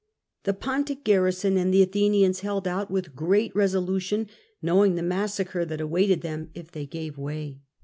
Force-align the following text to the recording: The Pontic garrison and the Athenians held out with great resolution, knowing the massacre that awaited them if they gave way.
The 0.45 0.55
Pontic 0.55 1.03
garrison 1.03 1.57
and 1.59 1.71
the 1.71 1.83
Athenians 1.83 2.39
held 2.39 2.67
out 2.67 2.89
with 2.89 3.15
great 3.15 3.55
resolution, 3.55 4.29
knowing 4.59 4.95
the 4.95 5.03
massacre 5.03 5.63
that 5.63 5.79
awaited 5.79 6.21
them 6.21 6.49
if 6.55 6.71
they 6.71 6.87
gave 6.87 7.19
way. 7.19 7.59